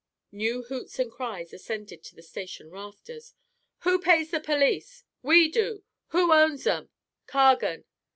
New 0.31 0.63
hoots 0.63 0.97
and 0.97 1.11
cries 1.11 1.53
ascended 1.53 2.03
to 2.05 2.15
the 2.15 2.23
station 2.23 2.71
rafters. 2.71 3.35
"Who 3.81 3.99
pays 4.01 4.31
the 4.31 4.39
police?" 4.39 5.03
"We 5.21 5.47
do." 5.47 5.83
"Who 6.07 6.33
owns 6.33 6.65
'em?" 6.65 6.89
"Cargan." 7.27 7.85